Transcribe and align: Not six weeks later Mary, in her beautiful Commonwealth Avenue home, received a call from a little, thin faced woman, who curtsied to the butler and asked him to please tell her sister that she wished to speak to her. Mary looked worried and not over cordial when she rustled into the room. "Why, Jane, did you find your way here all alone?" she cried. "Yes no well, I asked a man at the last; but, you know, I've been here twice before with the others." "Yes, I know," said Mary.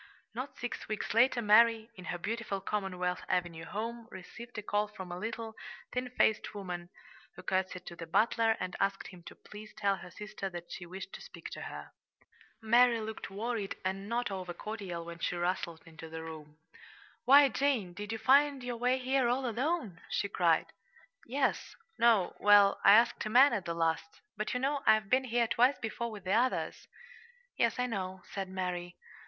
Not 0.33 0.57
six 0.57 0.87
weeks 0.87 1.13
later 1.13 1.43
Mary, 1.43 1.91
in 1.95 2.05
her 2.05 2.17
beautiful 2.17 2.59
Commonwealth 2.59 3.21
Avenue 3.29 3.65
home, 3.65 4.07
received 4.09 4.57
a 4.57 4.63
call 4.63 4.87
from 4.87 5.11
a 5.11 5.19
little, 5.19 5.53
thin 5.93 6.09
faced 6.09 6.55
woman, 6.55 6.89
who 7.35 7.43
curtsied 7.43 7.85
to 7.85 7.95
the 7.95 8.07
butler 8.07 8.57
and 8.59 8.75
asked 8.79 9.09
him 9.09 9.21
to 9.27 9.35
please 9.35 9.75
tell 9.77 9.97
her 9.97 10.09
sister 10.09 10.49
that 10.49 10.71
she 10.71 10.87
wished 10.87 11.13
to 11.13 11.21
speak 11.21 11.51
to 11.51 11.61
her. 11.61 11.91
Mary 12.63 12.99
looked 12.99 13.29
worried 13.29 13.75
and 13.85 14.09
not 14.09 14.31
over 14.31 14.55
cordial 14.55 15.05
when 15.05 15.19
she 15.19 15.35
rustled 15.35 15.83
into 15.85 16.09
the 16.09 16.23
room. 16.23 16.57
"Why, 17.25 17.47
Jane, 17.49 17.93
did 17.93 18.11
you 18.11 18.17
find 18.17 18.63
your 18.63 18.77
way 18.77 18.97
here 18.97 19.27
all 19.27 19.47
alone?" 19.47 20.01
she 20.09 20.27
cried. 20.27 20.73
"Yes 21.27 21.75
no 21.99 22.35
well, 22.39 22.81
I 22.83 22.93
asked 22.93 23.23
a 23.27 23.29
man 23.29 23.53
at 23.53 23.65
the 23.65 23.75
last; 23.75 24.21
but, 24.35 24.55
you 24.55 24.59
know, 24.59 24.81
I've 24.87 25.11
been 25.11 25.25
here 25.25 25.45
twice 25.47 25.77
before 25.77 26.09
with 26.09 26.23
the 26.23 26.33
others." 26.33 26.87
"Yes, 27.55 27.77
I 27.77 27.85
know," 27.85 28.23
said 28.31 28.49
Mary. 28.49 28.97